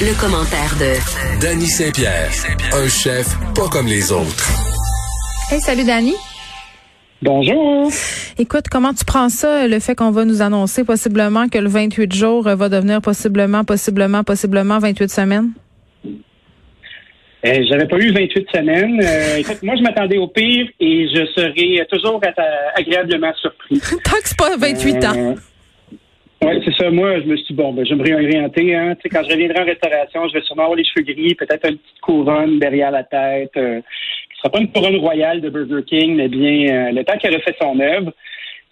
Le, 0.00 0.20
commentaire 0.20 0.76
de 0.78 1.40
Danny 1.40 1.66
Saint-Pierre, 1.66 2.30
un 2.72 2.88
chef 2.88 3.26
pas 3.54 3.68
comme 3.68 3.86
les 3.86 4.12
autres. 4.12 4.48
Hey, 5.50 5.60
salut 5.60 5.84
Danny. 5.84 6.14
Bonjour. 7.20 7.90
Écoute, 8.38 8.66
comment 8.70 8.94
tu 8.94 9.04
prends 9.04 9.28
ça, 9.28 9.66
le 9.66 9.80
fait 9.80 9.96
qu'on 9.96 10.12
va 10.12 10.24
nous 10.24 10.40
annoncer 10.40 10.84
possiblement 10.84 11.48
que 11.48 11.58
le 11.58 11.68
28 11.68 12.14
jours 12.14 12.44
va 12.44 12.68
devenir 12.68 13.02
possiblement, 13.02 13.64
possiblement, 13.64 14.22
possiblement 14.22 14.78
28 14.78 15.10
semaines? 15.10 15.50
Euh, 16.04 17.62
J'avais 17.68 17.88
pas 17.88 17.96
eu 17.96 18.12
28 18.12 18.46
semaines. 18.54 19.00
Euh, 19.02 19.36
écoute, 19.38 19.62
moi, 19.64 19.74
je 19.76 19.82
m'attendais 19.82 20.18
au 20.18 20.28
pire 20.28 20.68
et 20.78 21.08
je 21.08 21.26
serai 21.34 21.84
toujours 21.90 22.20
agréablement 22.76 23.32
surpris. 23.34 23.80
Tant 24.04 24.12
que 24.12 24.28
c'est 24.28 24.38
pas 24.38 24.56
28 24.56 25.04
ans. 25.06 25.34
Oui, 26.40 26.62
c'est 26.64 26.74
ça. 26.74 26.90
Moi, 26.90 27.20
je 27.20 27.26
me 27.26 27.36
suis 27.36 27.46
dit, 27.46 27.52
bon, 27.54 27.72
ben, 27.72 27.84
je 27.84 27.94
vais 27.94 27.96
me 27.96 28.04
réorienter. 28.04 28.74
Hein. 28.74 28.94
Tu 28.94 29.02
sais, 29.02 29.08
quand 29.08 29.24
je 29.24 29.32
reviendrai 29.32 29.60
en 29.60 29.64
restauration, 29.64 30.28
je 30.28 30.34
vais 30.34 30.42
sûrement 30.42 30.64
avoir 30.64 30.76
les 30.76 30.84
cheveux 30.84 31.04
gris, 31.04 31.34
peut-être 31.34 31.68
une 31.68 31.78
petite 31.78 32.00
couronne 32.00 32.58
derrière 32.60 32.92
la 32.92 33.02
tête. 33.02 33.56
Euh, 33.56 33.80
ce 34.32 34.38
sera 34.38 34.50
pas 34.50 34.60
une 34.60 34.70
couronne 34.70 34.96
royale 34.96 35.40
de 35.40 35.50
Burger 35.50 35.82
King, 35.84 36.14
mais 36.14 36.28
bien 36.28 36.88
euh, 36.88 36.92
le 36.92 37.02
temps 37.02 37.18
qu'elle 37.18 37.34
a 37.34 37.40
fait 37.40 37.56
son 37.60 37.78
œuvre. 37.80 38.12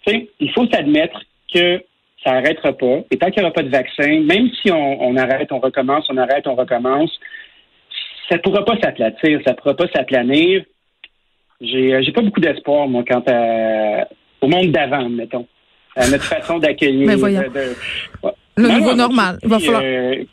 Tu 0.05 0.13
sais, 0.13 0.29
il 0.39 0.49
faut 0.51 0.65
s'admettre 0.67 1.19
que 1.53 1.83
ça 2.23 2.31
n'arrêtera 2.31 2.71
pas. 2.71 2.99
Et 3.11 3.17
tant 3.17 3.29
qu'il 3.29 3.41
n'y 3.41 3.45
aura 3.45 3.53
pas 3.53 3.63
de 3.63 3.69
vaccin, 3.69 4.21
même 4.21 4.49
si 4.61 4.71
on, 4.71 5.17
arrête, 5.17 5.51
on 5.51 5.59
recommence, 5.59 6.07
on 6.09 6.17
arrête, 6.17 6.47
on 6.47 6.55
recommence, 6.55 7.11
ça 8.29 8.37
ne 8.37 8.41
pourra 8.41 8.63
pas 8.63 8.77
s'aplatir, 8.81 9.41
ça 9.45 9.51
ne 9.51 9.57
pourra 9.57 9.75
pas 9.75 9.87
s'aplanir. 9.93 10.63
J'ai, 11.59 11.93
euh, 11.93 12.01
j'ai 12.01 12.13
pas 12.13 12.21
beaucoup 12.21 12.39
d'espoir, 12.39 12.87
moi, 12.87 13.03
quant 13.05 13.23
à, 13.27 14.07
au 14.39 14.47
monde 14.47 14.71
d'avant, 14.71 15.09
mettons 15.09 15.47
à 15.97 16.09
notre 16.09 16.23
façon 16.23 16.59
d'accueillir. 16.59 17.09
Le 18.57 18.67
nouveau 18.69 18.93
normal. 18.95 19.37
Il 19.43 19.49
va 19.49 19.59
falloir. 19.59 19.81
Euh, 19.83 20.23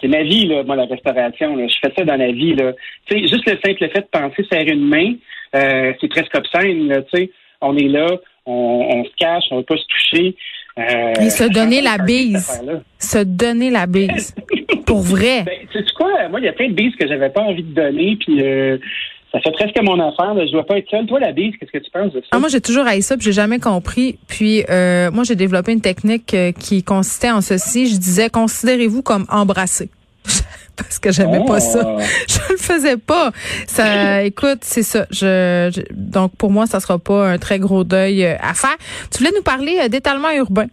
c'est 0.00 0.08
ma 0.08 0.22
vie, 0.22 0.46
là, 0.46 0.62
moi, 0.62 0.76
la 0.76 0.84
restauration. 0.84 1.56
Je 1.56 1.74
fais 1.82 1.92
ça 1.96 2.04
dans 2.04 2.16
la 2.16 2.30
vie. 2.30 2.54
Là. 2.54 2.72
juste 3.10 3.46
le 3.46 3.58
simple 3.64 3.88
fait 3.88 4.00
de 4.00 4.08
penser 4.10 4.44
serrer 4.50 4.72
une 4.72 4.86
main, 4.86 5.14
euh, 5.54 5.92
c'est 6.00 6.08
presque 6.08 6.34
obscène. 6.34 6.88
Là, 6.88 7.00
on 7.62 7.76
est 7.76 7.88
là, 7.88 8.08
on, 8.44 9.04
se 9.04 9.10
cache, 9.16 9.44
on 9.50 9.56
ne 9.56 9.60
veut 9.60 9.66
pas 9.66 9.76
se 9.76 9.86
toucher. 9.86 10.36
Euh, 10.78 11.24
Et 11.24 11.30
se 11.30 11.44
donner 11.44 11.80
la 11.80 11.96
bise. 11.96 12.62
Se 12.98 13.24
donner 13.24 13.70
la 13.70 13.86
bise. 13.86 14.34
Pour 14.86 15.00
vrai. 15.00 15.42
Ben, 15.44 15.66
tu 15.72 15.78
sais 15.78 15.84
quoi? 15.96 16.28
Moi, 16.28 16.40
il 16.40 16.44
y 16.44 16.48
a 16.48 16.52
plein 16.52 16.68
de 16.68 16.74
bises 16.74 16.94
que 16.96 17.08
j'avais 17.08 17.30
pas 17.30 17.40
envie 17.40 17.62
de 17.62 17.74
donner. 17.74 18.16
Puis 18.16 18.42
euh, 18.42 18.76
ça 19.32 19.40
fait 19.40 19.50
presque 19.52 19.80
mon 19.82 19.98
affaire. 20.00 20.34
Je 20.46 20.52
dois 20.52 20.64
pas 20.64 20.78
être 20.78 20.88
seule. 20.90 21.06
Toi, 21.06 21.20
la 21.20 21.32
bise, 21.32 21.54
qu'est-ce 21.58 21.72
que 21.72 21.84
tu 21.84 21.90
penses 21.90 22.12
de 22.12 22.20
ça? 22.20 22.26
Ah, 22.32 22.38
moi, 22.38 22.48
j'ai 22.48 22.60
toujours 22.60 22.86
haï 22.86 23.02
ça, 23.02 23.16
puis 23.16 23.24
j'ai 23.24 23.32
jamais 23.32 23.58
compris. 23.58 24.18
Puis, 24.28 24.64
euh, 24.70 25.10
moi, 25.10 25.24
j'ai 25.24 25.34
développé 25.34 25.72
une 25.72 25.80
technique 25.80 26.32
euh, 26.34 26.52
qui 26.52 26.82
consistait 26.82 27.30
en 27.30 27.40
ceci. 27.40 27.86
Je 27.88 27.98
disais, 27.98 28.30
considérez-vous 28.30 29.02
comme 29.02 29.26
embrassé. 29.28 29.90
Parce 30.76 30.98
que 30.98 31.10
j'aimais 31.10 31.44
pas 31.46 31.60
ça. 31.60 31.82
Oh. 31.86 31.98
Je 32.28 32.52
le 32.52 32.58
faisais 32.58 32.96
pas. 32.96 33.32
Ça, 33.66 34.22
écoute, 34.24 34.58
c'est 34.62 34.82
ça. 34.82 35.06
Je, 35.10 35.70
donc, 35.92 36.36
pour 36.36 36.50
moi, 36.50 36.66
ça 36.66 36.80
sera 36.80 36.98
pas 36.98 37.28
un 37.28 37.38
très 37.38 37.58
gros 37.58 37.82
deuil 37.82 38.24
euh, 38.24 38.36
à 38.40 38.54
faire. 38.54 38.76
Tu 39.10 39.18
voulais 39.18 39.34
nous 39.34 39.42
parler 39.42 39.88
d'étalement 39.88 40.30
urbain. 40.32 40.66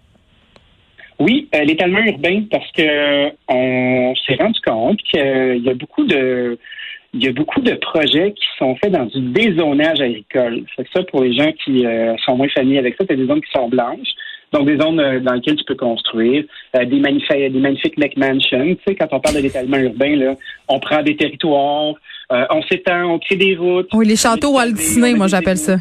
Oui, 1.19 1.47
l'étalement 1.53 1.99
urbain, 1.99 2.43
parce 2.51 2.69
que 2.71 3.29
on 3.47 4.13
s'est 4.25 4.35
rendu 4.35 4.59
compte 4.65 4.99
qu'il 5.03 5.61
y 5.63 5.69
a 5.69 5.73
beaucoup 5.73 6.05
de 6.05 6.57
il 7.13 7.23
y 7.23 7.27
a 7.27 7.31
beaucoup 7.31 7.61
de 7.61 7.73
projets 7.75 8.31
qui 8.31 8.45
sont 8.57 8.75
faits 8.77 8.91
dans 8.91 9.05
du 9.05 9.21
dézonage 9.21 10.01
agricole. 10.01 10.63
C'est 10.75 10.87
ça 10.93 11.03
pour 11.03 11.23
les 11.23 11.33
gens 11.33 11.51
qui 11.63 11.85
euh, 11.85 12.15
sont 12.25 12.35
moins 12.35 12.49
familiers 12.49 12.79
avec 12.79 12.95
ça, 12.97 13.05
c'est 13.07 13.15
des 13.15 13.27
zones 13.27 13.41
qui 13.41 13.51
sont 13.51 13.69
blanches. 13.69 14.09
Donc, 14.51 14.65
des 14.65 14.77
zones 14.77 14.99
euh, 14.99 15.19
dans 15.19 15.33
lesquelles 15.33 15.55
tu 15.55 15.63
peux 15.63 15.75
construire, 15.75 16.43
euh, 16.75 16.85
des, 16.85 16.99
magnifiques, 16.99 17.51
des 17.51 17.59
magnifiques. 17.59 17.91
Tu 17.91 18.77
sais, 18.87 18.95
quand 18.95 19.07
on 19.11 19.19
parle 19.19 19.35
de 19.35 19.41
l'étalement 19.41 19.77
urbain, 19.77 20.15
là, 20.15 20.35
on 20.67 20.79
prend 20.79 21.01
des 21.03 21.15
territoires, 21.15 21.93
on 22.29 22.61
s'étend, 22.63 23.13
on 23.13 23.19
crée 23.19 23.35
des 23.35 23.55
routes. 23.55 23.89
Oui, 23.93 24.07
les 24.07 24.15
châteaux 24.15 24.55
Walt 24.55 24.71
Disney, 24.71 25.13
moi 25.13 25.27
j'appelle 25.27 25.57
ça. 25.57 25.77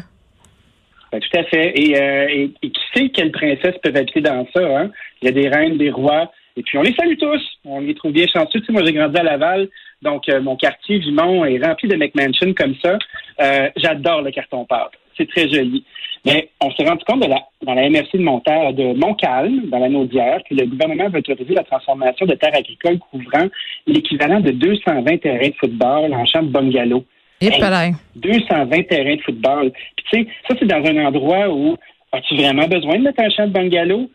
Ben, 1.11 1.19
tout 1.19 1.39
à 1.39 1.43
fait. 1.45 1.69
Et, 1.75 1.91
et, 1.93 2.51
et, 2.61 2.69
qui 2.69 2.81
sait 2.93 3.09
quelles 3.09 3.31
princesses 3.31 3.77
peuvent 3.81 3.95
habiter 3.95 4.21
dans 4.21 4.45
ça? 4.53 4.61
Hein? 4.61 4.91
Il 5.21 5.25
y 5.25 5.29
a 5.29 5.31
des 5.31 5.49
reines, 5.49 5.77
des 5.77 5.89
rois. 5.89 6.31
Et 6.55 6.63
puis, 6.63 6.77
on 6.77 6.81
les 6.81 6.93
salue 6.93 7.17
tous. 7.17 7.41
On 7.65 7.79
les 7.79 7.95
trouve 7.95 8.11
bien 8.11 8.27
chanceux. 8.27 8.59
Tu 8.59 8.65
sais, 8.65 8.71
moi, 8.71 8.83
j'ai 8.85 8.93
grandi 8.93 9.17
à 9.17 9.23
Laval. 9.23 9.69
Donc, 10.01 10.27
euh, 10.29 10.41
mon 10.41 10.55
quartier 10.55 10.99
Vimont 10.99 11.45
est 11.45 11.63
rempli 11.65 11.87
de 11.87 11.95
McMansion 11.95 12.53
comme 12.53 12.75
ça. 12.83 12.97
Euh, 13.41 13.69
j'adore 13.77 14.21
le 14.21 14.31
carton-pâte. 14.31 14.91
C'est 15.17 15.29
très 15.29 15.49
joli. 15.49 15.83
Mais 16.25 16.49
on 16.61 16.71
s'est 16.71 16.85
rendu 16.85 17.03
compte 17.05 17.21
de 17.21 17.27
la, 17.27 17.39
dans 17.65 17.73
la 17.73 17.89
MRC 17.89 18.17
de, 18.17 18.71
de 18.71 18.97
Montcalm, 18.97 19.69
dans 19.69 19.79
la 19.79 19.89
Naudière, 19.89 20.39
que 20.49 20.55
le 20.55 20.65
gouvernement 20.65 21.09
veut 21.09 21.19
autoriser 21.19 21.53
la 21.53 21.63
transformation 21.63 22.25
de 22.25 22.33
terres 22.35 22.55
agricoles 22.55 22.99
couvrant 22.99 23.47
l'équivalent 23.87 24.39
de 24.39 24.51
220 24.51 25.17
terrains 25.17 25.49
de 25.49 25.55
football 25.59 26.13
en 26.13 26.25
champ 26.25 26.43
de 26.43 26.49
bungalow. 26.49 27.03
Hey, 27.41 27.93
220 28.15 28.83
terrains 28.87 29.15
de 29.15 29.21
football. 29.21 29.71
Puis, 29.71 30.05
tu 30.09 30.23
sais, 30.23 30.27
ça, 30.47 30.55
c'est 30.57 30.65
dans 30.65 30.83
un 30.85 31.05
endroit 31.05 31.49
où 31.49 31.75
as-tu 32.13 32.35
vraiment 32.35 32.67
besoin 32.67 32.99
de 32.99 33.03
mettre 33.03 33.21
un 33.21 33.29
champ 33.29 33.47
de 33.47 33.51
bungalow? 33.51 34.09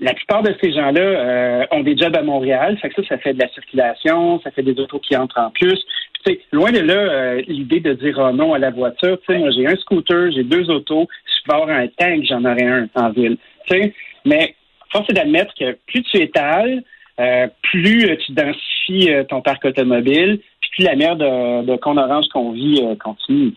La 0.00 0.14
plupart 0.14 0.42
de 0.42 0.54
ces 0.62 0.72
gens-là 0.72 1.00
euh, 1.00 1.64
ont 1.70 1.82
des 1.82 1.96
jobs 1.96 2.16
à 2.16 2.22
Montréal, 2.22 2.78
ça, 2.80 2.88
ça, 2.94 3.02
ça 3.08 3.18
fait 3.18 3.34
de 3.34 3.40
la 3.40 3.48
circulation, 3.48 4.40
ça 4.42 4.50
fait 4.50 4.62
des 4.62 4.78
autos 4.78 4.98
qui 5.00 5.16
entrent 5.16 5.40
en 5.40 5.50
plus. 5.50 5.78
Puis, 6.24 6.40
loin 6.52 6.70
de 6.70 6.80
là, 6.80 6.94
euh, 6.94 7.42
l'idée 7.46 7.80
de 7.80 7.94
dire 7.94 8.18
oh 8.18 8.32
non 8.32 8.54
à 8.54 8.58
la 8.58 8.70
voiture. 8.70 9.18
Moi, 9.28 9.50
j'ai 9.50 9.66
un 9.66 9.76
scooter, 9.76 10.30
j'ai 10.32 10.44
deux 10.44 10.70
autos, 10.70 11.08
je 11.26 11.50
vais 11.50 11.60
avoir 11.60 11.76
un 11.76 11.86
tank, 11.88 12.24
j'en 12.24 12.44
aurai 12.44 12.64
un 12.64 12.88
en 12.94 13.10
ville. 13.10 13.38
sais, 13.68 13.94
Mais 14.24 14.54
force 14.92 15.08
est 15.10 15.14
d'admettre 15.14 15.52
que 15.58 15.76
plus 15.86 16.02
tu 16.02 16.18
étales, 16.18 16.82
euh, 17.20 17.48
plus 17.62 18.16
tu 18.18 18.32
densifies 18.32 19.10
ton 19.28 19.42
parc 19.42 19.64
automobile, 19.64 20.40
puis 20.60 20.70
plus 20.76 20.84
la 20.84 20.96
merde 20.96 21.18
de, 21.18 21.66
de 21.66 21.76
qu'on 21.76 22.52
vit 22.52 22.82
continue. 23.02 23.52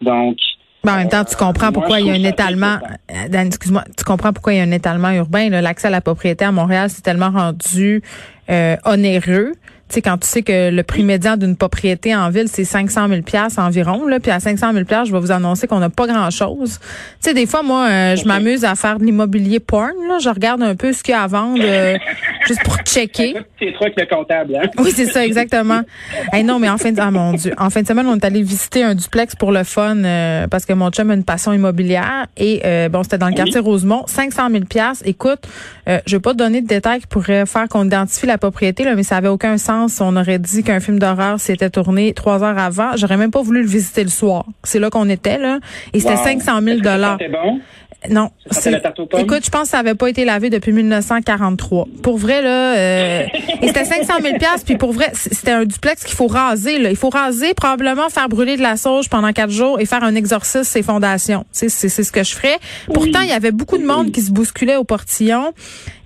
Donc, 0.00 0.36
ben, 0.82 0.94
en 0.94 0.96
même 0.96 1.08
temps, 1.08 1.24
tu 1.24 1.36
comprends 1.36 1.72
pourquoi 1.72 2.00
il 2.00 2.06
y 2.06 2.10
a 2.10 2.14
un 2.14 2.24
étalement. 2.24 2.78
Euh, 3.10 3.28
Dan, 3.28 3.48
excuse-moi, 3.48 3.84
tu 3.96 4.04
comprends 4.04 4.32
pourquoi 4.32 4.54
il 4.54 4.56
y 4.56 4.60
a 4.60 4.62
un 4.62 4.70
étalement 4.70 5.10
urbain. 5.10 5.48
L'accès 5.48 5.88
à 5.88 5.90
la 5.90 6.00
propriété 6.00 6.44
à 6.44 6.52
Montréal, 6.52 6.88
c'est 6.88 7.02
tellement 7.02 7.30
rendu 7.30 8.02
euh, 8.50 8.76
onéreux 8.84 9.52
tu 9.90 9.94
sais, 9.94 10.02
quand 10.02 10.18
tu 10.18 10.28
sais 10.28 10.42
que 10.42 10.70
le 10.70 10.82
prix 10.84 11.02
médian 11.02 11.36
d'une 11.36 11.56
propriété 11.56 12.14
en 12.14 12.30
ville, 12.30 12.46
c'est 12.46 12.64
500 12.64 13.08
000 13.08 13.22
pièces 13.22 13.58
environ, 13.58 14.06
là, 14.06 14.20
puis 14.20 14.30
à 14.30 14.38
500 14.38 14.72
000 14.72 14.84
pièces, 14.84 15.08
je 15.08 15.12
vais 15.12 15.18
vous 15.18 15.32
annoncer 15.32 15.66
qu'on 15.66 15.80
n'a 15.80 15.90
pas 15.90 16.06
grand-chose. 16.06 16.78
Tu 16.78 16.86
sais, 17.20 17.34
des 17.34 17.46
fois, 17.46 17.64
moi, 17.64 17.88
euh, 17.88 18.16
je 18.16 18.24
m'amuse 18.24 18.64
à 18.64 18.76
faire 18.76 19.00
de 19.00 19.04
l'immobilier 19.04 19.58
porn, 19.58 19.90
là. 20.08 20.18
Je 20.20 20.28
regarde 20.28 20.62
un 20.62 20.76
peu 20.76 20.92
ce 20.92 21.02
qu'il 21.02 21.12
y 21.12 21.16
a 21.16 21.22
à 21.22 21.26
vendre, 21.26 21.60
euh, 21.60 21.98
juste 22.46 22.62
pour 22.62 22.76
checker. 22.84 23.34
C'est 23.58 23.72
que 23.72 24.00
le 24.00 24.06
comptable, 24.06 24.54
hein? 24.54 24.68
Oui, 24.78 24.92
c'est 24.94 25.06
ça, 25.06 25.24
exactement. 25.26 25.80
hey, 26.32 26.44
non, 26.44 26.60
mais 26.60 26.68
en 26.68 26.78
fin 26.78 26.92
de, 26.92 27.00
ah, 27.00 27.10
mon 27.10 27.32
Dieu. 27.32 27.52
En 27.58 27.68
fin 27.68 27.82
de 27.82 27.86
semaine, 27.88 28.06
on 28.06 28.14
est 28.14 28.24
allé 28.24 28.42
visiter 28.42 28.84
un 28.84 28.94
duplex 28.94 29.34
pour 29.34 29.50
le 29.50 29.64
fun, 29.64 29.96
euh, 30.04 30.46
parce 30.46 30.66
que 30.66 30.72
mon 30.72 30.90
chum 30.90 31.10
a 31.10 31.14
une 31.14 31.24
passion 31.24 31.52
immobilière. 31.52 32.28
Et, 32.36 32.62
bon, 32.90 33.02
c'était 33.02 33.18
dans 33.18 33.28
le 33.28 33.34
quartier 33.34 33.58
Rosemont. 33.58 34.04
500 34.06 34.50
000 34.50 34.64
pièces. 34.66 35.02
Écoute, 35.04 35.40
je 35.88 36.16
vais 36.16 36.20
pas 36.20 36.32
te 36.32 36.38
donner 36.38 36.60
de 36.60 36.68
détails 36.68 37.00
qui 37.00 37.08
pourraient 37.08 37.44
faire 37.44 37.68
qu'on 37.68 37.86
identifie 37.86 38.26
la 38.26 38.38
propriété, 38.38 38.84
là, 38.84 38.94
mais 38.94 39.02
ça 39.02 39.16
avait 39.16 39.28
aucun 39.28 39.58
sens 39.58 39.79
on 40.00 40.16
aurait 40.16 40.38
dit 40.38 40.62
qu'un 40.62 40.80
film 40.80 40.98
d'horreur 40.98 41.40
s'était 41.40 41.70
tourné 41.70 42.12
trois 42.14 42.42
heures 42.42 42.58
avant. 42.58 42.96
J'aurais 42.96 43.16
même 43.16 43.30
pas 43.30 43.42
voulu 43.42 43.62
le 43.62 43.68
visiter 43.68 44.04
le 44.04 44.10
soir. 44.10 44.44
C'est 44.62 44.78
là 44.78 44.90
qu'on 44.90 45.08
était, 45.08 45.38
là. 45.38 45.58
Et 45.92 46.00
c'était 46.00 46.16
500 46.16 46.60
000 46.62 46.80
dollars. 46.80 47.18
Non. 48.08 48.30
Écoute, 49.18 49.44
je 49.44 49.50
pense 49.50 49.62
que 49.64 49.68
ça 49.68 49.78
avait 49.78 49.94
pas 49.94 50.08
été 50.08 50.24
lavé 50.24 50.48
depuis 50.48 50.72
1943. 50.72 51.86
Pour 52.02 52.16
vrai, 52.16 52.40
là, 52.40 52.74
euh, 52.76 53.26
et 53.60 53.66
c'était 53.66 53.84
500 53.84 54.14
000 54.22 54.36
puis 54.64 54.76
pour 54.78 54.92
vrai, 54.92 55.10
c'était 55.12 55.50
un 55.50 55.64
duplex 55.66 56.04
qu'il 56.04 56.14
faut 56.14 56.26
raser. 56.26 56.78
Là. 56.78 56.90
Il 56.90 56.96
faut 56.96 57.10
raser, 57.10 57.52
probablement 57.52 58.08
faire 58.08 58.28
brûler 58.28 58.56
de 58.56 58.62
la 58.62 58.76
sauge 58.76 59.10
pendant 59.10 59.32
quatre 59.32 59.50
jours 59.50 59.80
et 59.80 59.84
faire 59.84 60.02
un 60.02 60.14
exorcisme 60.14 60.64
ses 60.64 60.82
fondations. 60.82 61.44
C'est 61.52 61.68
ce 61.68 62.12
que 62.12 62.24
je 62.24 62.34
ferais. 62.34 62.58
Pourtant, 62.92 63.20
il 63.20 63.28
y 63.28 63.32
avait 63.32 63.52
beaucoup 63.52 63.76
de 63.76 63.84
monde 63.84 64.12
qui 64.12 64.22
se 64.22 64.30
bousculait 64.32 64.76
au 64.76 64.84
portillon 64.84 65.52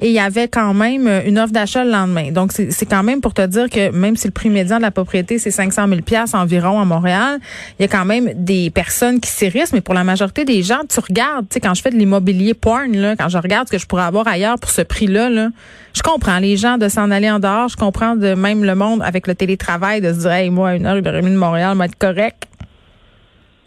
et 0.00 0.08
il 0.08 0.12
y 0.12 0.18
avait 0.18 0.48
quand 0.48 0.74
même 0.74 1.08
une 1.24 1.38
offre 1.38 1.52
d'achat 1.52 1.84
le 1.84 1.92
lendemain. 1.92 2.32
Donc, 2.32 2.50
c'est 2.52 2.86
quand 2.86 3.04
même 3.04 3.20
pour 3.20 3.34
te 3.34 3.46
dire 3.46 3.63
que 3.68 3.90
même 3.90 4.16
si 4.16 4.26
le 4.26 4.32
prix 4.32 4.50
médian 4.50 4.76
de 4.78 4.82
la 4.82 4.90
propriété, 4.90 5.38
c'est 5.38 5.50
500 5.50 5.86
000 5.88 6.00
environ 6.34 6.80
à 6.80 6.84
Montréal, 6.84 7.38
il 7.78 7.82
y 7.82 7.84
a 7.84 7.88
quand 7.88 8.04
même 8.04 8.30
des 8.34 8.70
personnes 8.70 9.20
qui 9.20 9.30
s'y 9.30 9.48
risquent, 9.48 9.74
mais 9.74 9.80
pour 9.80 9.94
la 9.94 10.04
majorité 10.04 10.44
des 10.44 10.62
gens, 10.62 10.80
tu 10.88 11.00
regardes, 11.00 11.48
tu 11.48 11.54
sais, 11.54 11.60
quand 11.60 11.74
je 11.74 11.82
fais 11.82 11.90
de 11.90 11.96
l'immobilier 11.96 12.54
porn, 12.54 12.92
là, 12.92 13.16
quand 13.16 13.28
je 13.28 13.38
regarde 13.38 13.68
ce 13.68 13.72
que 13.72 13.78
je 13.78 13.86
pourrais 13.86 14.04
avoir 14.04 14.26
ailleurs 14.28 14.58
pour 14.58 14.70
ce 14.70 14.82
prix-là, 14.82 15.30
là, 15.30 15.48
je 15.94 16.02
comprends 16.02 16.38
les 16.38 16.56
gens 16.56 16.78
de 16.78 16.88
s'en 16.88 17.10
aller 17.10 17.30
en 17.30 17.38
dehors. 17.38 17.68
Je 17.68 17.76
comprends 17.76 18.16
de 18.16 18.34
même 18.34 18.64
le 18.64 18.74
monde 18.74 19.02
avec 19.02 19.26
le 19.26 19.34
télétravail 19.34 20.00
de 20.00 20.12
se 20.12 20.20
dire, 20.20 20.32
hey, 20.32 20.50
moi, 20.50 20.74
une 20.74 20.86
heure 20.86 21.00
de 21.00 21.10
remis 21.10 21.30
de 21.30 21.36
Montréal, 21.36 21.76
va 21.76 21.86
être 21.86 21.98
correct. 21.98 22.48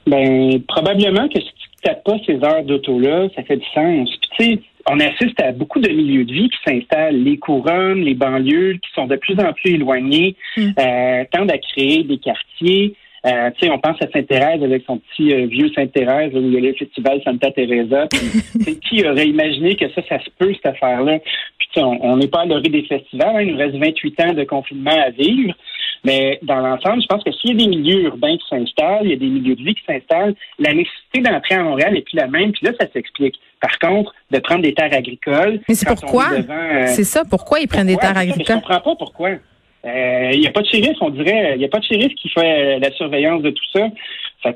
Ben, 0.07 0.61
probablement 0.67 1.27
que 1.27 1.39
si 1.39 1.47
tu 1.47 1.67
tapes 1.83 2.03
pas 2.03 2.15
ces 2.25 2.35
heures 2.43 2.63
d'auto-là, 2.63 3.27
ça 3.35 3.43
fait 3.43 3.57
du 3.57 3.65
sens. 3.73 4.09
Puis, 4.09 4.29
tu 4.37 4.45
sais, 4.45 4.61
on 4.89 4.99
assiste 4.99 5.41
à 5.41 5.51
beaucoup 5.51 5.79
de 5.79 5.89
milieux 5.89 6.25
de 6.25 6.31
vie 6.31 6.49
qui 6.49 6.57
s'installent, 6.65 7.21
les 7.21 7.37
couronnes, 7.37 8.01
les 8.01 8.13
banlieues, 8.13 8.73
qui 8.73 8.89
sont 8.95 9.07
de 9.07 9.15
plus 9.15 9.37
en 9.39 9.53
plus 9.53 9.75
éloignés, 9.75 10.35
mm. 10.55 10.69
euh, 10.79 11.25
tendent 11.31 11.51
à 11.51 11.57
créer 11.57 12.03
des 12.03 12.17
quartiers. 12.17 12.93
Euh, 13.25 13.49
tu 13.51 13.65
sais, 13.65 13.71
on 13.71 13.79
pense 13.79 13.97
à 14.01 14.07
Sainte-Thérèse 14.11 14.63
avec 14.63 14.83
son 14.85 14.99
petit 14.99 15.33
euh, 15.33 15.47
vieux 15.47 15.69
Sainte-Thérèse 15.75 16.33
où 16.33 16.39
il 16.39 16.53
y 16.53 16.57
a 16.57 16.61
le 16.61 16.73
festival 16.73 17.21
Santa 17.23 17.51
Teresa. 17.51 18.07
qui 18.89 19.05
aurait 19.05 19.27
imaginé 19.27 19.75
que 19.75 19.89
ça, 19.89 20.01
ça 20.07 20.19
se 20.19 20.29
peut, 20.37 20.53
cette 20.53 20.67
affaire-là? 20.67 21.19
Puis 21.57 21.67
on 21.81 22.17
n'est 22.17 22.27
pas 22.27 22.41
à 22.41 22.45
l'orée 22.45 22.69
des 22.69 22.83
festivals. 22.83 23.35
Hein, 23.35 23.41
il 23.41 23.51
nous 23.53 23.57
reste 23.57 23.75
28 23.75 24.21
ans 24.21 24.33
de 24.33 24.43
confinement 24.45 24.91
à 24.91 25.09
vivre. 25.09 25.53
Mais 26.03 26.39
dans 26.43 26.59
l'ensemble, 26.59 27.01
je 27.01 27.07
pense 27.07 27.23
que 27.23 27.31
s'il 27.31 27.51
y 27.51 27.53
a 27.53 27.65
des 27.65 27.67
milieux 27.67 28.03
urbains 28.03 28.37
qui 28.37 28.47
s'installent, 28.49 29.05
il 29.05 29.09
y 29.09 29.13
a 29.13 29.17
des 29.17 29.27
milieux 29.27 29.55
de 29.55 29.63
vie 29.63 29.75
qui 29.75 29.83
s'installent, 29.85 30.35
la 30.59 30.73
nécessité 30.73 31.21
d'entrer 31.21 31.55
à 31.55 31.63
Montréal 31.63 31.93
n'est 31.93 32.01
plus 32.01 32.15
la 32.15 32.27
même. 32.27 32.51
Puis 32.51 32.65
là, 32.65 32.73
ça 32.79 32.87
s'explique. 32.91 33.35
Par 33.61 33.77
contre, 33.79 34.13
de 34.31 34.39
prendre 34.39 34.61
des 34.61 34.73
terres 34.73 34.93
agricoles. 34.93 35.59
Mais 35.67 35.75
c'est 35.75 35.87
pourquoi? 35.87 36.29
Euh, 36.33 36.83
c'est 36.87 37.03
ça. 37.03 37.23
Pourquoi 37.25 37.59
ils 37.59 37.67
prennent 37.67 37.87
des 37.87 37.97
terres 37.97 38.17
agricoles? 38.17 38.45
Je 38.47 38.53
ne 38.53 38.59
comprends 38.59 38.79
pas 38.81 38.95
pourquoi. 38.95 39.29
Euh, 39.85 40.31
il 40.33 40.39
n'y 40.39 40.47
a 40.47 40.51
pas 40.51 40.61
de 40.61 40.67
shérif, 40.67 40.97
on 41.01 41.09
dirait. 41.09 41.53
Il 41.55 41.59
n'y 41.59 41.65
a 41.65 41.69
pas 41.69 41.79
de 41.79 41.85
shérif 41.85 42.13
qui 42.15 42.29
fait 42.29 42.75
euh, 42.75 42.79
la 42.79 42.91
surveillance 42.91 43.41
de 43.41 43.51
tout 43.51 43.65
ça. 43.73 43.87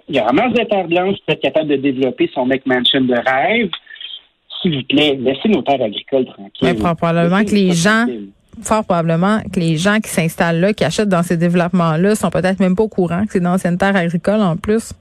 il 0.10 0.16
y 0.16 0.20
a 0.20 0.32
masse 0.32 0.54
de 0.54 0.64
terres 0.64 0.88
blanches 0.88 1.18
pour 1.26 1.34
être 1.34 1.42
capable 1.42 1.70
de 1.70 1.78
développer 1.78 2.30
son 2.34 2.46
McMansion 2.46 3.02
de 3.02 3.14
rêve. 3.14 3.70
S'il 4.62 4.76
vous 4.76 4.84
plaît, 4.84 5.18
laissez 5.20 5.50
nos 5.50 5.62
terres 5.64 5.82
agricoles 5.82 6.26
tranquilles. 6.26 6.52
Mais 6.62 6.74
probablement 6.76 7.44
que 7.44 7.56
les 7.56 7.72
gens 7.72 8.06
fort 8.62 8.84
probablement 8.86 9.40
que 9.54 9.60
les 9.60 9.78
gens 9.78 10.00
qui 10.00 10.10
s'installent 10.10 10.60
là, 10.60 10.74
qui 10.74 10.84
achètent 10.84 11.10
dans 11.10 11.24
ces 11.24 11.38
développements-là, 11.38 12.16
sont 12.16 12.30
peut-être 12.30 12.60
même 12.60 12.76
pas 12.76 12.84
au 12.84 12.88
courant 12.88 13.26
que 13.26 13.34
c'est 13.34 13.40
d'anciennes 13.40 13.78
terres 13.78 13.96
agricoles 13.96 14.42
en 14.42 14.58
plus. 14.58 14.94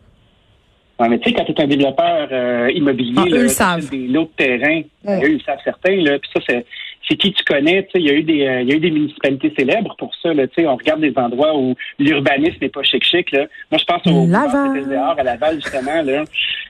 Oui, 1.00 1.08
mais 1.08 1.18
tu 1.18 1.30
sais, 1.30 1.36
quand 1.36 1.44
tu 1.44 1.52
es 1.52 1.62
un 1.62 1.66
développeur 1.66 2.28
euh, 2.30 2.70
immobilier, 2.74 3.14
ah, 3.16 3.24
eux 3.32 3.48
savent. 3.48 3.88
des 3.88 4.06
lots 4.06 4.24
de 4.24 4.44
terrain, 4.44 4.80
eux, 5.08 5.32
ils 5.32 5.42
savent 5.44 5.58
certains. 5.64 5.96
Là, 5.96 6.18
puis 6.18 6.30
ça, 6.34 6.40
c'est 6.46 6.66
qui 7.08 7.32
tu 7.32 7.44
connais. 7.44 7.86
Il 7.94 8.02
y, 8.02 8.10
a 8.10 8.14
eu 8.14 8.22
des, 8.22 8.46
euh, 8.46 8.62
il 8.62 8.68
y 8.68 8.72
a 8.72 8.76
eu 8.76 8.80
des 8.80 8.90
municipalités 8.90 9.52
célèbres 9.58 9.94
pour 9.98 10.12
ça. 10.22 10.32
Là, 10.32 10.44
on 10.58 10.76
regarde 10.76 11.00
des 11.00 11.12
endroits 11.16 11.56
où 11.56 11.74
l'urbanisme 11.98 12.58
n'est 12.60 12.68
pas 12.68 12.82
chic-chic. 12.82 13.32
Moi, 13.32 13.78
je 13.78 13.84
pense 13.84 14.06
au 14.06 14.26
Laval. 14.26 15.18
à 15.18 15.22
Laval, 15.22 15.56
justement. 15.56 16.02
Là. 16.02 16.24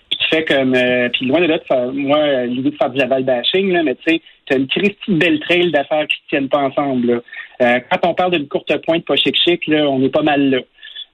Puis 0.08 0.18
tu 0.18 0.28
fais 0.28 0.44
comme... 0.44 0.74
Euh, 0.74 1.08
puis 1.10 1.26
loin 1.26 1.40
de 1.40 1.46
là, 1.46 1.58
moi, 1.92 2.44
l'idée 2.44 2.70
de 2.70 2.76
faire 2.76 2.90
du 2.90 2.98
Laval 2.98 3.24
bashing, 3.24 3.72
là, 3.72 3.82
mais 3.82 3.94
tu 3.96 4.12
sais, 4.12 4.22
tu 4.46 4.54
as 4.54 4.56
une 4.56 4.68
Christie 4.68 5.14
belle 5.14 5.40
trail 5.40 5.70
d'affaires 5.70 6.06
qui 6.06 6.16
ne 6.24 6.28
tiennent 6.28 6.48
pas 6.48 6.62
ensemble. 6.62 7.22
Là. 7.58 7.80
quand 7.80 8.08
on 8.08 8.14
parle 8.14 8.32
d'une 8.32 8.48
courte 8.48 8.74
pointe 8.84 9.04
pas 9.04 9.16
chic-chic, 9.16 9.66
là, 9.66 9.88
on 9.88 10.02
est 10.02 10.10
pas 10.10 10.22
mal 10.22 10.50
là. 10.50 10.58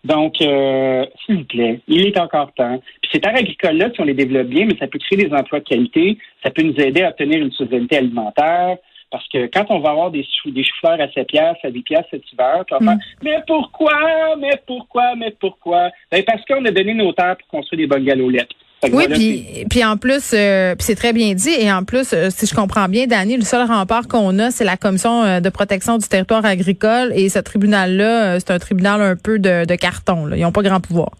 Donc, 0.06 0.40
euh, 0.40 1.04
s'il 1.24 1.38
vous 1.38 1.44
plaît, 1.44 1.80
il 1.88 2.06
est 2.06 2.18
encore 2.18 2.52
temps. 2.54 2.80
Puis 3.02 3.10
ces 3.12 3.20
terres 3.20 3.34
agricoles-là, 3.34 3.90
si 3.92 4.00
on 4.00 4.04
les 4.04 4.14
développe 4.14 4.46
bien, 4.46 4.66
mais 4.66 4.76
ça 4.78 4.86
peut 4.86 5.00
créer 5.00 5.18
des 5.18 5.34
emplois 5.34 5.58
de 5.58 5.64
qualité, 5.64 6.16
ça 6.44 6.50
peut 6.50 6.62
nous 6.62 6.76
aider 6.76 7.02
à 7.02 7.08
obtenir 7.08 7.38
une 7.38 7.50
souveraineté 7.50 7.96
alimentaire. 7.96 8.76
Parce 9.10 9.26
que 9.28 9.46
quand 9.46 9.66
on 9.70 9.78
va 9.78 9.90
avoir 9.90 10.10
des, 10.10 10.24
choux, 10.24 10.50
des 10.50 10.64
choux-fleurs 10.64 11.00
à 11.00 11.08
7 11.12 11.28
piastres, 11.28 11.64
à 11.64 11.70
10 11.70 11.82
piastres 11.82 12.08
cet 12.10 12.32
hiver, 12.32 12.64
on 12.72 12.84
va 12.84 12.94
mm. 12.94 13.00
mais 13.22 13.36
pourquoi, 13.46 14.36
mais 14.38 14.60
pourquoi, 14.66 15.14
mais 15.14 15.34
pourquoi? 15.38 15.90
Ben 16.10 16.24
parce 16.24 16.44
qu'on 16.44 16.64
a 16.64 16.70
donné 16.70 16.94
nos 16.94 17.12
terres 17.12 17.36
pour 17.36 17.60
construire 17.60 17.78
des 17.78 17.86
bonnes 17.86 18.04
galolettes. 18.04 18.50
Oui, 18.92 19.04
puis, 19.08 19.64
puis 19.70 19.84
en 19.84 19.96
plus, 19.96 20.32
euh, 20.34 20.74
c'est 20.78 20.94
très 20.94 21.12
bien 21.12 21.34
dit. 21.34 21.54
Et 21.58 21.72
en 21.72 21.82
plus, 21.82 22.12
euh, 22.12 22.28
si 22.30 22.46
je 22.46 22.54
comprends 22.54 22.88
bien, 22.88 23.06
Dani, 23.06 23.36
le 23.36 23.42
seul 23.42 23.66
rempart 23.66 24.06
qu'on 24.06 24.38
a, 24.38 24.50
c'est 24.50 24.64
la 24.64 24.76
commission 24.76 25.24
euh, 25.24 25.40
de 25.40 25.48
protection 25.48 25.96
du 25.96 26.06
territoire 26.06 26.44
agricole. 26.44 27.12
Et 27.14 27.28
ce 27.28 27.38
tribunal-là, 27.38 28.38
c'est 28.38 28.50
un 28.50 28.58
tribunal 28.58 29.00
un 29.00 29.16
peu 29.16 29.38
de, 29.38 29.74
carton. 29.76 30.28
Ils 30.34 30.42
n'ont 30.42 30.52
pas 30.52 30.62
grand 30.62 30.80
pouvoir. 30.80 31.10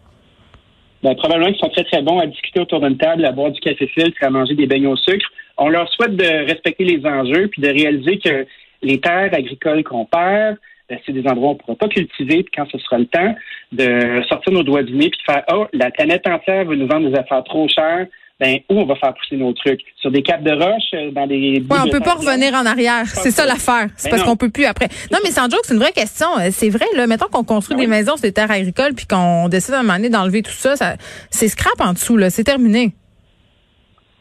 Ben, 1.03 1.15
probablement 1.15 1.51
qu'ils 1.51 1.61
sont 1.61 1.71
très, 1.71 1.85
très 1.85 2.03
bons 2.03 2.19
à 2.19 2.27
discuter 2.27 2.61
autour 2.61 2.81
d'une 2.81 2.99
table, 2.99 3.25
à 3.25 3.33
boire 3.33 3.51
du 3.51 3.61
café 3.61 3.87
filtre, 3.87 4.17
à 4.21 4.31
manger 4.31 4.55
des 4.55 4.67
beignets 4.67 4.87
au 4.87 4.97
sucre. 4.97 5.27
On 5.59 5.69
leur 5.69 5.89
souhaite 5.93 6.17
de 6.17 6.47
respecter 6.47 6.85
les 6.85 7.05
enjeux 7.07 7.49
puis 7.49 7.63
de 7.63 7.69
réaliser 7.69 8.19
que 8.19 8.47
les 8.83 9.01
terres 9.01 9.33
agricoles 9.33 9.85
qu'on 9.85 10.05
perd, 10.05 10.57
ben, 10.89 10.99
c'est 11.05 11.13
des 11.13 11.27
endroits 11.27 11.49
où 11.49 11.51
on 11.51 11.55
ne 11.55 11.59
pourra 11.59 11.75
pas 11.77 11.89
cultiver, 11.89 12.45
puis 12.45 12.53
quand 12.55 12.67
ce 12.71 12.79
sera 12.79 12.99
le 12.99 13.07
temps 13.07 13.35
de 13.73 14.23
sortir 14.29 14.53
nos 14.53 14.63
doigts 14.63 14.85
du 14.85 14.95
nez 14.95 15.11
puis 15.11 15.19
de 15.19 15.33
faire 15.33 15.45
Oh, 15.53 15.67
la 15.73 15.91
planète 15.91 16.27
entière 16.29 16.65
veut 16.65 16.77
nous 16.77 16.87
vendre 16.87 17.11
des 17.11 17.17
affaires 17.17 17.43
trop 17.45 17.67
chères. 17.69 18.07
Ben, 18.39 18.59
où 18.69 18.79
on 18.79 18.85
va 18.85 18.97
faire 18.97 19.15
pousser 19.15 19.37
nos 19.37 19.55
trucs? 19.55 19.81
Sur 19.99 20.11
des 20.11 20.23
capes 20.23 20.43
de 20.43 20.53
roche, 20.53 20.91
euh, 20.93 21.11
dans 21.11 21.27
des... 21.27 21.65
Ouais, 21.71 21.79
on 21.83 21.89
peut 21.89 22.01
pas 22.01 22.17
revenir 22.17 22.53
en 22.53 22.67
arrière. 22.67 23.07
C'est 23.07 23.31
ça 23.31 23.47
l'affaire. 23.47 23.87
C'est 23.97 24.11
ben 24.11 24.17
parce 24.17 24.29
qu'on 24.29 24.37
peut 24.37 24.51
plus 24.51 24.67
après. 24.67 24.89
Non, 25.11 25.21
mais 25.25 25.31
sans 25.31 25.49
joke, 25.49 25.63
c'est 25.63 25.73
une 25.73 25.81
vraie 25.81 25.93
question. 25.93 26.27
Euh, 26.39 26.49
c'est 26.51 26.69
vrai, 26.69 26.85
là. 26.95 27.07
Mettons 27.07 27.29
qu'on 27.29 27.45
construit 27.45 27.79
ben 27.79 27.85
des 27.85 27.89
maisons 27.89 28.17
sur 28.17 28.25
des 28.25 28.33
terres 28.33 28.51
agricoles 28.51 28.93
puis 28.95 29.07
qu'on 29.07 29.49
décide 29.49 29.73
à 29.73 29.79
un 29.79 29.83
moment 29.85 29.95
donné 29.95 30.11
d'enlever 30.11 30.43
tout 30.43 30.51
ça, 30.51 30.77
ça 30.77 30.97
c'est 31.31 31.49
scrap 31.49 31.81
en 31.81 31.95
dessous, 31.95 32.19
là. 32.19 32.29
C'est 32.29 32.45
terminé. 32.45 32.93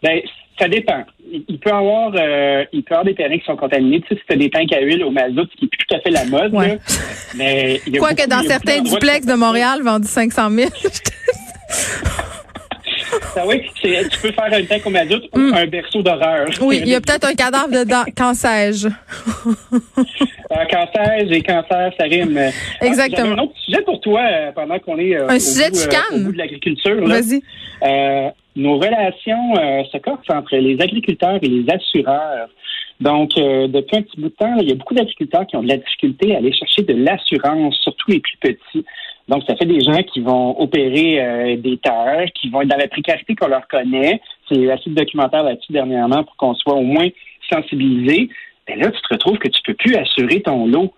Ben, 0.01 0.21
ça 0.57 0.69
dépend. 0.69 1.03
Il 1.47 1.59
peut 1.59 1.71
avoir, 1.71 2.11
euh, 2.15 2.63
il 2.73 2.83
peut 2.83 2.93
avoir 2.93 3.05
des 3.05 3.15
terrains 3.15 3.37
qui 3.37 3.45
sont 3.45 3.55
contaminés. 3.55 4.01
Tu 4.01 4.15
sais, 4.15 4.21
si 4.25 4.33
as 4.33 4.37
des 4.37 4.49
tanks 4.49 4.71
à 4.73 4.81
huile 4.81 5.03
au 5.03 5.11
mazout, 5.11 5.47
ce 5.51 5.57
qui 5.57 5.65
est 5.65 5.67
plus 5.67 5.85
tout 5.87 5.95
à 5.95 5.99
fait 5.99 6.11
la 6.11 6.25
mode. 6.25 6.53
Ouais. 6.53 6.77
mais 7.35 7.81
Quoique 7.97 8.27
dans 8.27 8.41
certains 8.43 8.81
duplex 8.81 9.25
de 9.25 9.33
Montréal 9.33 9.81
vendus 9.83 10.07
500 10.07 10.49
000. 10.49 10.69
Ah 13.37 13.43
oui, 13.45 13.61
tu 13.81 14.19
peux 14.21 14.31
faire 14.31 14.51
un 14.51 14.63
tank 14.63 14.85
au 14.85 14.89
mazout 14.89 15.21
ou 15.33 15.39
mm. 15.39 15.53
un 15.53 15.65
berceau 15.67 16.01
d'horreur. 16.01 16.47
Oui, 16.61 16.79
il 16.81 16.89
y 16.89 16.95
a 16.95 17.01
peut-être 17.01 17.25
un 17.25 17.33
cadavre 17.33 17.69
dedans. 17.69 18.03
Quand 18.17 18.33
sais-je? 18.33 18.87
quand 20.71 20.87
sais-je 20.95 21.33
et 21.33 21.41
cancer, 21.41 21.91
ça 21.97 22.03
rime. 22.05 22.39
Exactement. 22.81 23.33
un 23.33 23.43
autre 23.43 23.57
sujet 23.65 23.81
pour 23.81 23.99
toi 23.99 24.21
euh, 24.21 24.51
pendant 24.53 24.79
qu'on 24.79 24.97
est 24.97 25.15
euh, 25.15 25.27
un 25.27 25.39
sujet 25.39 25.69
au 26.13 26.19
bout 26.19 26.31
de 26.31 26.37
l'agriculture. 26.37 27.05
Vas-y 27.05 27.41
nos 28.56 28.78
relations 28.78 29.54
euh, 29.57 29.84
se 29.92 29.98
corsent 29.98 30.30
entre 30.30 30.56
les 30.56 30.80
agriculteurs 30.81 31.40
et 31.42 31.48
les 31.48 31.66
assureurs. 31.69 32.48
Donc, 33.02 33.31
euh, 33.38 33.68
depuis 33.68 33.98
un 33.98 34.02
petit 34.04 34.19
bout 34.19 34.30
de 34.30 34.36
temps, 34.36 34.56
il 34.62 34.69
y 34.69 34.72
a 34.72 34.75
beaucoup 34.75 34.94
d'agriculteurs 34.94 35.46
qui 35.46 35.57
ont 35.57 35.63
de 35.63 35.68
la 35.68 35.78
difficulté 35.78 36.34
à 36.34 36.38
aller 36.38 36.54
chercher 36.54 36.84
de 36.84 36.94
l'assurance, 36.94 37.75
surtout 37.84 38.12
les 38.12 38.22
plus 38.22 38.38
petits. 38.38 38.86
Donc, 39.28 39.44
ça 39.48 39.56
fait 39.56 39.66
des 39.66 39.81
gens 39.81 40.02
qui 40.04 40.22
vont 40.22 40.60
opérer 40.60 41.22
euh, 41.22 41.57
des 41.57 41.78
terres, 41.78 42.28
qui 42.36 42.50
vont 42.50 42.62
être 42.62 42.69
dans 42.69 42.78
la 42.78 42.88
précarité 42.88 43.36
qu'on 43.36 43.48
leur 43.48 43.68
connaît. 43.68 44.22
C'est 44.48 44.72
assez 44.72 44.90
de 44.90 44.96
documentaire 44.96 45.44
là-dessus 45.44 45.74
dernièrement 45.74 46.24
pour 46.24 46.36
qu'on 46.38 46.54
soit 46.54 46.75
au 46.75 46.84
moins 46.84 47.07
sensibilisé. 47.52 48.30
Mais 48.69 48.78
là, 48.78 48.92
tu 48.92 49.02
te 49.02 49.13
retrouves 49.13 49.40
que 49.40 49.50
tu 49.50 49.62
peux 49.63 49.74
plus 49.74 49.96
assurer 49.96 50.42
ton 50.42 50.66
lot. 50.68 50.94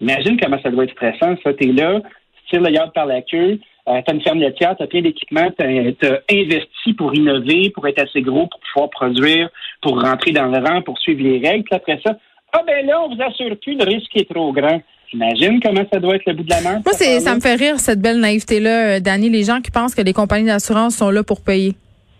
Imagine 0.00 0.38
comment 0.40 0.60
ça 0.62 0.70
doit 0.70 0.84
être 0.84 0.92
stressant. 0.92 1.36
Ça, 1.44 1.52
t'es 1.52 1.72
là, 1.72 2.00
tu 2.00 2.50
tires 2.50 2.62
le 2.62 2.72
yard 2.72 2.92
par 2.92 3.06
la 3.06 3.22
queue, 3.22 3.60
euh, 3.88 4.00
tu 4.04 4.10
as 4.10 4.14
une 4.14 4.22
ferme 4.22 4.38
laitière, 4.38 4.76
tu 4.76 4.82
as 4.82 4.86
plein 4.86 5.02
d'équipements, 5.02 5.50
tu 5.58 5.64
as, 5.64 6.20
investi 6.30 6.92
pour 6.94 7.14
innover, 7.14 7.70
pour 7.70 7.86
être 7.88 8.02
assez 8.02 8.22
gros, 8.22 8.46
pour 8.46 8.60
pouvoir 8.72 8.90
produire, 8.90 9.48
pour 9.82 10.00
rentrer 10.00 10.32
dans 10.32 10.46
le 10.46 10.58
rang, 10.58 10.82
pour 10.82 10.98
suivre 10.98 11.22
les 11.22 11.38
règles. 11.46 11.64
Puis 11.64 11.74
après 11.74 12.00
ça, 12.04 12.16
ah 12.52 12.62
ben 12.66 12.86
là, 12.86 13.00
on 13.02 13.14
vous 13.14 13.22
assure 13.22 13.56
plus, 13.60 13.76
le 13.76 13.84
risque 13.84 14.14
est 14.16 14.28
trop 14.28 14.52
grand. 14.52 14.80
J'imagine 15.10 15.58
comment 15.62 15.84
ça 15.90 16.00
doit 16.00 16.16
être 16.16 16.26
le 16.26 16.34
bout 16.34 16.42
de 16.42 16.50
la 16.50 16.60
main. 16.60 16.82
Moi, 16.84 16.92
c'est, 16.92 17.20
ça 17.20 17.34
me 17.34 17.40
fait 17.40 17.54
rire, 17.54 17.80
cette 17.80 18.00
belle 18.00 18.20
naïveté-là, 18.20 18.96
euh, 18.96 19.00
Dani, 19.00 19.30
les 19.30 19.44
gens 19.44 19.60
qui 19.60 19.70
pensent 19.70 19.94
que 19.94 20.02
les 20.02 20.12
compagnies 20.12 20.46
d'assurance 20.46 20.96
sont 20.96 21.10
là 21.10 21.22
pour 21.22 21.40
payer. 21.40 21.74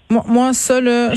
Moi, 0.09 0.25
moi 0.27 0.53
ça, 0.55 0.81
là... 0.81 1.13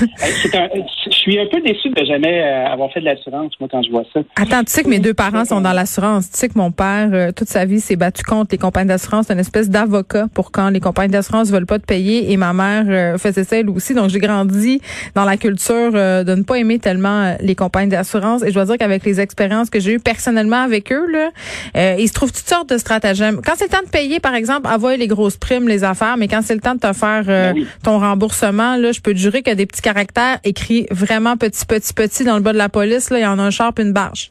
je 0.00 1.10
suis 1.10 1.38
un 1.38 1.46
peu 1.46 1.60
déçu 1.60 1.90
de 1.90 2.04
jamais 2.04 2.42
euh, 2.42 2.66
avoir 2.66 2.90
fait 2.92 3.00
de 3.00 3.04
l'assurance, 3.04 3.52
moi, 3.60 3.68
quand 3.70 3.82
je 3.82 3.90
vois 3.90 4.04
ça. 4.12 4.20
Attends, 4.36 4.64
tu 4.64 4.72
sais 4.72 4.82
que 4.82 4.88
mes 4.88 4.98
deux 4.98 5.14
parents 5.14 5.44
sont 5.44 5.60
dans 5.60 5.72
l'assurance. 5.72 6.30
Tu 6.30 6.38
sais 6.38 6.48
que 6.48 6.58
mon 6.58 6.70
père, 6.70 7.10
euh, 7.12 7.32
toute 7.32 7.48
sa 7.48 7.64
vie, 7.64 7.80
s'est 7.80 7.96
battu 7.96 8.22
contre 8.24 8.48
les 8.52 8.58
compagnies 8.58 8.88
d'assurance. 8.88 9.26
C'est 9.28 9.34
une 9.34 9.40
espèce 9.40 9.70
d'avocat 9.70 10.26
pour 10.34 10.50
quand 10.50 10.70
les 10.70 10.80
compagnies 10.80 11.12
d'assurance 11.12 11.50
veulent 11.50 11.66
pas 11.66 11.78
te 11.78 11.86
payer. 11.86 12.32
Et 12.32 12.36
ma 12.36 12.52
mère 12.52 12.84
euh, 12.88 13.18
faisait 13.18 13.44
ça 13.44 13.58
elle 13.58 13.70
aussi. 13.70 13.94
Donc, 13.94 14.10
j'ai 14.10 14.18
grandi 14.18 14.80
dans 15.14 15.24
la 15.24 15.36
culture 15.36 15.92
de 15.92 16.34
ne 16.34 16.42
pas 16.42 16.56
aimer 16.56 16.78
tellement 16.78 17.36
les 17.40 17.54
compagnies 17.54 17.90
d'assurance. 17.90 18.42
Et 18.42 18.48
je 18.48 18.54
dois 18.54 18.64
dire 18.64 18.78
qu'avec 18.78 19.04
les 19.04 19.20
expériences 19.20 19.70
que 19.70 19.80
j'ai 19.80 19.92
eues 19.92 20.00
personnellement 20.00 20.62
avec 20.62 20.92
eux, 20.92 21.06
là, 21.10 21.96
il 21.98 22.08
se 22.08 22.12
trouve 22.12 22.32
toutes 22.32 22.48
sortes 22.48 22.68
de 22.68 22.78
stratagèmes. 22.78 23.40
Quand 23.44 23.52
c'est 23.56 23.64
le 23.64 23.70
temps 23.70 23.84
de 23.84 23.90
payer, 23.90 24.20
par 24.20 24.34
exemple, 24.34 24.66
avoir 24.68 24.96
les 24.96 25.06
grosses 25.06 25.36
primes, 25.36 25.68
les 25.68 25.84
affaires, 25.84 26.16
mais 26.16 26.28
quand 26.28 26.40
c'est 26.42 26.54
le 26.54 26.60
temps 26.60 26.74
de 26.74 26.80
te 26.80 26.92
faire 26.92 27.24
ben 27.24 27.54
ton 27.82 27.98
remboursement, 27.98 28.76
là, 28.76 28.92
je 28.92 29.00
peux 29.00 29.12
te 29.12 29.18
jurer 29.18 29.42
qu'il 29.44 29.50
y 29.50 29.52
a 29.52 29.56
des 29.56 29.66
petits 29.66 29.82
caractères 29.82 30.38
écrits 30.42 30.86
vraiment 30.90 31.36
petit, 31.36 31.64
petit, 31.64 31.94
petit 31.94 32.24
dans 32.24 32.36
le 32.36 32.42
bas 32.42 32.52
de 32.52 32.58
la 32.58 32.68
police. 32.68 33.10
Là, 33.10 33.18
il 33.18 33.22
y 33.22 33.26
en 33.26 33.38
a 33.38 33.42
un 33.42 33.50
sharp, 33.50 33.78
une 33.78 33.92
barge. 33.92 34.30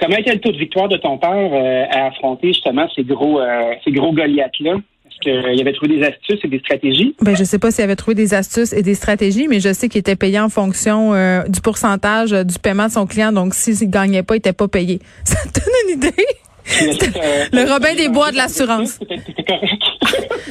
Comment 0.00 0.16
était 0.16 0.34
le 0.34 0.40
taux 0.40 0.52
de 0.52 0.58
victoire 0.58 0.88
de 0.88 0.96
ton 0.96 1.16
père 1.18 1.30
euh, 1.30 1.84
à 1.90 2.06
affronter 2.08 2.48
justement 2.48 2.86
ces 2.94 3.04
gros, 3.04 3.40
euh, 3.40 3.72
ces 3.84 3.92
gros 3.92 4.12
Goliaths-là? 4.12 4.74
Est-ce 5.06 5.18
qu'il 5.20 5.60
avait 5.60 5.72
trouvé 5.72 5.96
des 5.96 6.04
astuces 6.04 6.40
et 6.44 6.48
des 6.48 6.58
stratégies? 6.58 7.14
Ben, 7.22 7.34
je 7.34 7.44
sais 7.44 7.58
pas 7.58 7.70
s'il 7.70 7.84
avait 7.84 7.96
trouvé 7.96 8.14
des 8.14 8.34
astuces 8.34 8.74
et 8.74 8.82
des 8.82 8.94
stratégies, 8.94 9.48
mais 9.48 9.60
je 9.60 9.72
sais 9.72 9.88
qu'il 9.88 10.00
était 10.00 10.16
payé 10.16 10.38
en 10.38 10.50
fonction 10.50 11.14
euh, 11.14 11.44
du 11.44 11.60
pourcentage 11.62 12.32
du 12.32 12.58
paiement 12.58 12.86
de 12.86 12.92
son 12.92 13.06
client. 13.06 13.32
Donc, 13.32 13.54
s'il 13.54 13.86
ne 13.86 13.90
gagnait 13.90 14.22
pas, 14.22 14.34
il 14.34 14.38
n'était 14.38 14.52
pas 14.52 14.68
payé. 14.68 14.98
Ça 15.24 15.38
te 15.48 15.60
donne 15.60 15.74
une 15.88 15.96
idée? 15.96 16.24
le 17.52 17.72
Robin 17.72 17.94
des 17.94 18.08
Bois 18.08 18.32
de 18.32 18.36
l'assurance. 18.36 18.98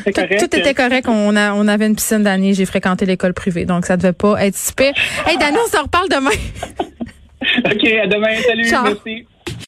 Tout, 0.05 0.55
était 0.55 0.73
correct. 0.73 1.07
On, 1.09 1.35
a, 1.35 1.53
on 1.53 1.67
avait 1.67 1.87
une 1.87 1.95
piscine 1.95 2.23
d'année. 2.23 2.53
J'ai 2.53 2.65
fréquenté 2.65 3.05
l'école 3.05 3.33
privée, 3.33 3.65
donc 3.65 3.85
ça 3.85 3.97
devait 3.97 4.13
pas 4.13 4.43
être 4.45 4.55
super. 4.55 4.93
Hey, 5.25 5.37
Dani, 5.37 5.57
on 5.65 5.69
s'en 5.69 5.83
reparle 5.83 6.09
demain. 6.09 6.29
OK, 7.65 7.85
à 7.85 8.07
demain. 8.07 8.35
Salut. 8.45 8.69
Merci. 8.71 9.25